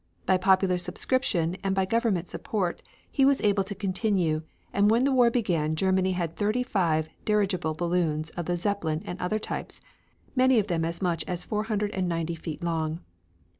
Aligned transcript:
By 0.25 0.37
popular 0.37 0.79
subscription, 0.79 1.57
and 1.63 1.75
by 1.75 1.85
government 1.85 2.27
support, 2.27 2.81
he 3.11 3.23
was 3.23 3.39
able 3.41 3.63
to 3.65 3.75
continue, 3.75 4.41
and 4.73 4.89
when 4.89 5.03
the 5.03 5.11
war 5.11 5.29
began 5.29 5.75
Germany 5.75 6.13
had 6.13 6.35
thirty 6.35 6.63
five 6.63 7.07
dirigible 7.23 7.75
balloons 7.75 8.31
of 8.31 8.47
the 8.47 8.57
Zeppelin 8.57 9.03
and 9.05 9.21
other 9.21 9.37
types, 9.37 9.79
many 10.35 10.57
of 10.57 10.65
them 10.65 10.83
as 10.83 11.03
much 11.03 11.23
as 11.27 11.45
490 11.45 12.33
feet 12.33 12.63
long. 12.63 13.01